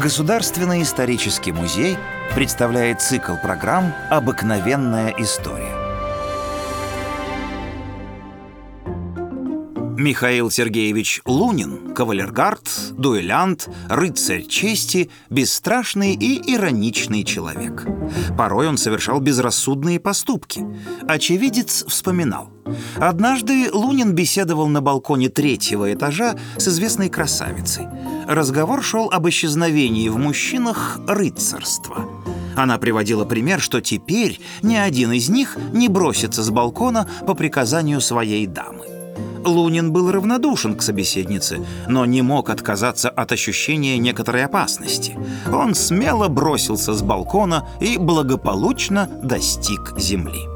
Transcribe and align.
Государственный 0.00 0.80
исторический 0.80 1.52
музей 1.52 1.98
представляет 2.34 3.02
цикл 3.02 3.36
программ 3.36 3.94
«Обыкновенная 4.08 5.12
история». 5.18 5.79
Михаил 10.00 10.50
Сергеевич 10.50 11.20
Лунин, 11.26 11.92
кавалергард, 11.94 12.66
дуэлянт, 12.92 13.68
рыцарь 13.90 14.46
чести, 14.46 15.10
бесстрашный 15.28 16.14
и 16.14 16.54
ироничный 16.54 17.22
человек. 17.22 17.86
Порой 18.34 18.68
он 18.68 18.78
совершал 18.78 19.20
безрассудные 19.20 20.00
поступки. 20.00 20.64
Очевидец 21.06 21.84
вспоминал. 21.86 22.50
Однажды 22.96 23.70
Лунин 23.70 24.14
беседовал 24.14 24.68
на 24.68 24.80
балконе 24.80 25.28
третьего 25.28 25.92
этажа 25.92 26.38
с 26.56 26.66
известной 26.66 27.10
красавицей. 27.10 27.86
Разговор 28.26 28.82
шел 28.82 29.10
об 29.10 29.28
исчезновении 29.28 30.08
в 30.08 30.16
мужчинах 30.16 30.98
рыцарства. 31.06 32.08
Она 32.56 32.78
приводила 32.78 33.26
пример, 33.26 33.60
что 33.60 33.82
теперь 33.82 34.40
ни 34.62 34.76
один 34.76 35.12
из 35.12 35.28
них 35.28 35.58
не 35.74 35.88
бросится 35.88 36.42
с 36.42 36.48
балкона 36.48 37.06
по 37.26 37.34
приказанию 37.34 38.00
своей 38.00 38.46
дамы. 38.46 38.99
Лунин 39.44 39.92
был 39.92 40.10
равнодушен 40.10 40.76
к 40.76 40.82
собеседнице, 40.82 41.60
но 41.88 42.04
не 42.04 42.22
мог 42.22 42.50
отказаться 42.50 43.08
от 43.08 43.32
ощущения 43.32 43.98
некоторой 43.98 44.44
опасности. 44.44 45.16
Он 45.52 45.74
смело 45.74 46.28
бросился 46.28 46.94
с 46.94 47.02
балкона 47.02 47.68
и 47.80 47.96
благополучно 47.96 49.08
достиг 49.22 49.98
земли. 49.98 50.48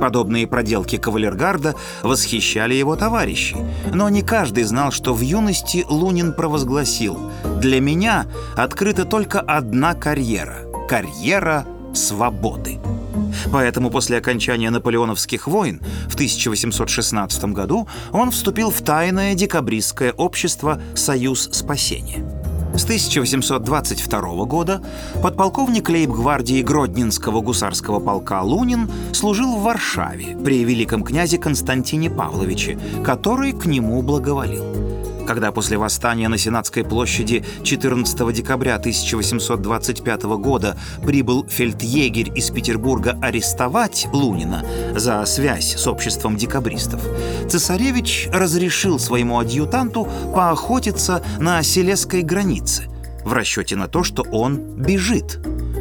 Подобные 0.00 0.46
проделки 0.46 0.96
кавалергарда 0.96 1.74
восхищали 2.02 2.74
его 2.74 2.94
товарищей, 2.94 3.56
но 3.92 4.08
не 4.08 4.22
каждый 4.22 4.62
знал, 4.62 4.92
что 4.92 5.12
в 5.12 5.20
юности 5.20 5.84
Лунин 5.88 6.32
провозгласил 6.32 7.18
«Для 7.60 7.80
меня 7.80 8.26
открыта 8.56 9.04
только 9.04 9.40
одна 9.40 9.94
карьера– 9.94 10.58
карьера 10.88 11.66
свободы». 11.94 12.78
Поэтому 13.52 13.90
после 13.90 14.18
окончания 14.18 14.70
наполеоновских 14.70 15.46
войн 15.46 15.80
в 16.08 16.14
1816 16.14 17.44
году 17.46 17.88
он 18.12 18.30
вступил 18.30 18.70
в 18.70 18.80
тайное 18.82 19.34
декабристское 19.34 20.12
общество 20.12 20.80
«Союз 20.94 21.48
спасения». 21.52 22.24
С 22.74 22.84
1822 22.84 24.44
года 24.44 24.82
подполковник 25.20 25.88
лейб-гвардии 25.88 26.62
Гродненского 26.62 27.40
гусарского 27.40 27.98
полка 27.98 28.42
Лунин 28.42 28.88
служил 29.12 29.56
в 29.56 29.62
Варшаве 29.62 30.36
при 30.44 30.62
великом 30.64 31.02
князе 31.02 31.38
Константине 31.38 32.08
Павловиче, 32.08 32.78
который 33.04 33.52
к 33.52 33.66
нему 33.66 34.00
благоволил 34.02 34.87
когда 35.28 35.52
после 35.52 35.76
восстания 35.76 36.26
на 36.28 36.38
Сенатской 36.38 36.84
площади 36.84 37.44
14 37.62 38.32
декабря 38.32 38.76
1825 38.76 40.22
года 40.22 40.78
прибыл 41.04 41.46
фельдъегерь 41.46 42.32
из 42.34 42.48
Петербурга 42.48 43.18
арестовать 43.20 44.08
Лунина 44.14 44.64
за 44.94 45.22
связь 45.26 45.76
с 45.76 45.86
обществом 45.86 46.38
декабристов, 46.38 47.02
цесаревич 47.46 48.30
разрешил 48.32 48.98
своему 48.98 49.38
адъютанту 49.38 50.08
поохотиться 50.34 51.22
на 51.38 51.62
селесской 51.62 52.22
границе 52.22 52.84
в 53.22 53.34
расчете 53.34 53.76
на 53.76 53.86
то, 53.86 54.02
что 54.02 54.22
он 54.22 54.56
бежит. 54.56 55.40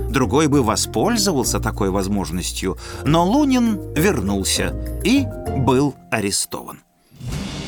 Другой 0.09 0.47
бы 0.47 0.61
воспользовался 0.61 1.61
такой 1.61 1.89
возможностью, 1.89 2.77
но 3.05 3.25
Лунин 3.25 3.93
вернулся 3.93 4.75
и 5.05 5.25
был 5.57 5.95
арестован. 6.11 6.81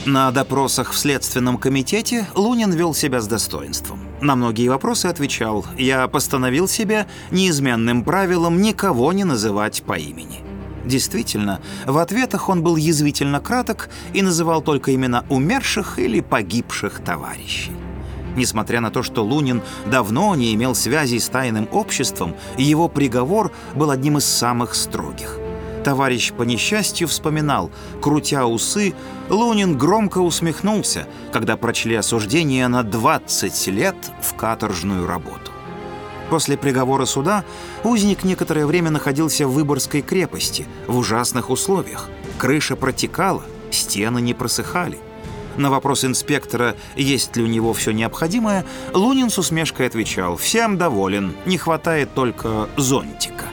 На 0.05 0.31
допросах 0.31 0.92
в 0.92 0.97
Следственном 0.97 1.58
комитете 1.58 2.25
Лунин 2.33 2.72
вел 2.72 2.94
себя 2.94 3.19
с 3.19 3.28
достоинством. 3.28 4.00
На 4.22 4.36
многие 4.36 4.69
вопросы 4.69 5.08
отвечал 5.08 5.66
«Я 5.78 6.08
постановил 6.08 6.69
себя 6.69 7.06
неизменным 7.31 8.03
правилом 8.03 8.61
никого 8.61 9.11
не 9.11 9.25
называть 9.25 9.83
по 9.83 9.97
имени». 9.97 10.41
Действительно, 10.86 11.59
в 11.85 11.97
ответах 11.97 12.47
он 12.47 12.63
был 12.63 12.78
язвительно 12.78 13.41
краток 13.41 13.90
и 14.13 14.22
называл 14.22 14.62
только 14.62 14.96
имена 14.96 15.25
умерших 15.29 16.00
или 16.00 16.22
погибших 16.22 17.02
товарищей. 17.03 17.73
Несмотря 18.38 18.79
на 18.79 18.91
то, 18.91 19.03
что 19.03 19.23
Лунин 19.23 19.62
давно 19.85 20.34
не 20.35 20.53
имел 20.53 20.75
связей 20.75 21.19
с 21.19 21.28
тайным 21.28 21.68
обществом, 21.72 22.35
его 22.57 22.88
приговор 22.88 23.52
был 23.75 23.91
одним 23.91 24.18
из 24.18 24.25
самых 24.25 24.75
строгих– 24.75 25.38
Товарищ 25.84 26.34
по 26.34 26.44
несчастью 26.44 27.07
вспоминал, 27.07 27.72
крутя 28.01 28.45
усы, 28.45 28.94
Лунин 29.29 29.78
громко 29.78 30.19
усмехнулся, 30.19 31.07
когда 31.31 31.56
прочли 31.56 31.95
осуждение 31.95 32.67
на 32.67 32.84
20 32.84 33.67
лет 33.67 33.95
в 34.22 34.35
каторжную 34.35 35.07
работу. 35.07 35.51
После 36.29 36.57
приговора 36.57 37.06
суда 37.06 37.44
узник 37.84 38.23
некоторое 38.23 38.66
время 38.66 38.91
находился 38.91 39.47
в 39.47 39.53
Выборгской 39.53 40.01
крепости 40.01 40.67
в 40.85 40.97
ужасных 40.97 41.50
условиях. 41.50 42.09
Крыша 42.38 42.75
протекала, 42.75 43.44
стены 43.72 44.22
не 44.22 44.34
просыхали. 44.34 45.00
На 45.57 45.69
вопрос 45.69 46.06
инспектора, 46.06 46.75
есть 46.96 47.35
ли 47.35 47.44
у 47.44 47.47
него 47.47 47.73
все 47.73 47.91
необходимое, 47.91 48.66
Лунин 48.94 49.29
с 49.29 49.38
усмешкой 49.40 49.88
отвечал 49.88 50.38
«Всем 50.38 50.78
доволен, 50.78 51.34
не 51.46 51.57
хватает 51.57 52.13
только 52.13 52.69
зонтика». 52.78 53.48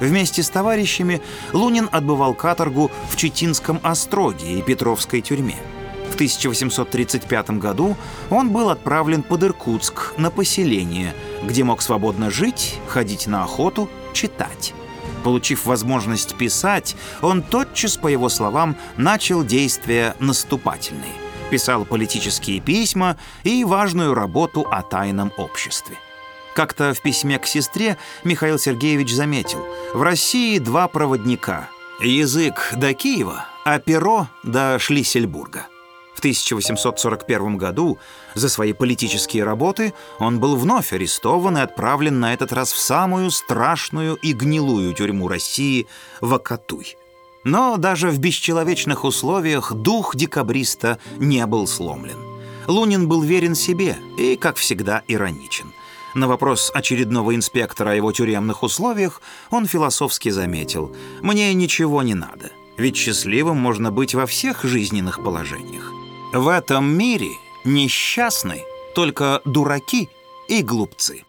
Вместе 0.00 0.42
с 0.42 0.48
товарищами 0.48 1.20
Лунин 1.52 1.88
отбывал 1.92 2.34
каторгу 2.34 2.90
в 3.10 3.16
Читинском 3.16 3.78
остроге 3.82 4.58
и 4.58 4.62
Петровской 4.62 5.20
тюрьме. 5.20 5.56
В 6.10 6.14
1835 6.14 7.50
году 7.50 7.96
он 8.30 8.50
был 8.50 8.70
отправлен 8.70 9.22
под 9.22 9.44
Иркутск 9.44 10.14
на 10.16 10.30
поселение, 10.30 11.14
где 11.44 11.64
мог 11.64 11.82
свободно 11.82 12.30
жить, 12.30 12.78
ходить 12.88 13.26
на 13.26 13.44
охоту, 13.44 13.88
читать. 14.12 14.74
Получив 15.22 15.66
возможность 15.66 16.34
писать, 16.34 16.96
он 17.20 17.42
тотчас, 17.42 17.96
по 17.96 18.08
его 18.08 18.28
словам, 18.28 18.76
начал 18.96 19.44
действия 19.44 20.16
наступательные. 20.18 21.12
Писал 21.50 21.84
политические 21.84 22.60
письма 22.60 23.16
и 23.44 23.64
важную 23.64 24.14
работу 24.14 24.66
о 24.70 24.82
тайном 24.82 25.32
обществе. 25.36 25.96
Как-то 26.54 26.94
в 26.94 27.00
письме 27.00 27.38
к 27.38 27.46
сестре 27.46 27.96
Михаил 28.24 28.58
Сергеевич 28.58 29.12
заметил, 29.12 29.64
в 29.94 30.02
России 30.02 30.58
два 30.58 30.88
проводника. 30.88 31.68
Язык 32.00 32.72
до 32.76 32.94
Киева, 32.94 33.46
а 33.64 33.78
перо 33.78 34.28
до 34.42 34.78
Шлиссельбурга. 34.78 35.66
В 36.14 36.18
1841 36.18 37.56
году 37.56 37.98
за 38.34 38.48
свои 38.48 38.72
политические 38.72 39.44
работы 39.44 39.94
он 40.18 40.38
был 40.40 40.56
вновь 40.56 40.92
арестован 40.92 41.56
и 41.58 41.60
отправлен 41.60 42.20
на 42.20 42.34
этот 42.34 42.52
раз 42.52 42.72
в 42.72 42.78
самую 42.78 43.30
страшную 43.30 44.16
и 44.16 44.32
гнилую 44.32 44.92
тюрьму 44.92 45.28
России– 45.28 45.86
Вакатуй. 46.20 46.96
Но 47.44 47.76
даже 47.78 48.10
в 48.10 48.18
бесчеловечных 48.18 49.04
условиях 49.04 49.72
дух 49.72 50.14
декабриста 50.14 50.98
не 51.16 51.46
был 51.46 51.66
сломлен. 51.66 52.18
Лунин 52.66 53.08
был 53.08 53.22
верен 53.22 53.54
себе 53.54 53.96
и, 54.18 54.36
как 54.36 54.56
всегда, 54.56 55.02
ироничен. 55.08 55.72
На 56.14 56.26
вопрос 56.26 56.72
очередного 56.74 57.34
инспектора 57.34 57.90
о 57.90 57.94
его 57.94 58.10
тюремных 58.12 58.62
условиях 58.62 59.22
он 59.50 59.66
философски 59.66 60.30
заметил 60.30 60.94
«Мне 61.22 61.54
ничего 61.54 62.02
не 62.02 62.14
надо, 62.14 62.50
ведь 62.76 62.96
счастливым 62.96 63.58
можно 63.58 63.92
быть 63.92 64.14
во 64.14 64.26
всех 64.26 64.64
жизненных 64.64 65.22
положениях. 65.22 65.92
В 66.32 66.48
этом 66.48 66.86
мире 66.86 67.30
несчастны 67.64 68.62
только 68.94 69.40
дураки 69.44 70.08
и 70.48 70.62
глупцы». 70.62 71.24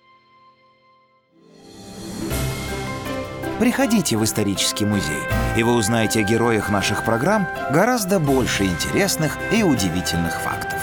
Приходите 3.60 4.18
в 4.18 4.24
исторический 4.24 4.86
музей, 4.86 5.22
и 5.56 5.62
вы 5.62 5.76
узнаете 5.76 6.22
о 6.22 6.24
героях 6.24 6.72
наших 6.72 7.06
программ 7.06 7.48
гораздо 7.72 8.20
больше 8.20 8.66
интересных 8.66 9.38
и 9.52 9.62
удивительных 9.62 10.42
фактов. 10.42 10.80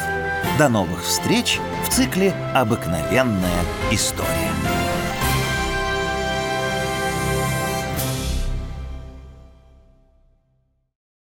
До 0.59 0.69
новых 0.69 1.03
встреч 1.03 1.59
в 1.89 1.91
цикле 1.91 2.35
«Обыкновенная 2.55 3.65
история». 3.91 4.78